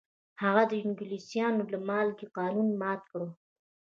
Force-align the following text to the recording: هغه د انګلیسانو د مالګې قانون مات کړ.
هغه 0.41 0.63
د 0.71 0.73
انګلیسانو 0.85 1.61
د 1.71 1.73
مالګې 1.87 2.27
قانون 2.37 2.67
مات 2.81 3.01
کړ. 3.11 3.23